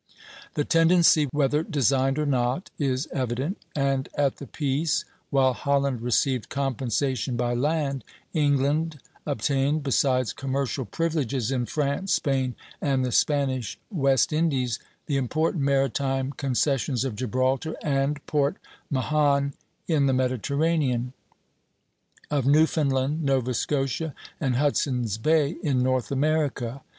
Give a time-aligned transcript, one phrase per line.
[0.55, 6.49] The tendency, whether designed or not, is evident; and at the peace, while Holland received
[6.49, 8.03] compensation by land,
[8.33, 15.63] England obtained, besides commercial privileges in France, Spain, and the Spanish West Indies, the important
[15.63, 18.57] maritime concessions of Gibraltar and Port
[18.89, 19.53] Mahon
[19.87, 21.13] in the Mediterranean;
[22.31, 26.81] of Newfoundland, Nova Scotia, and Hudson's Bay in North America.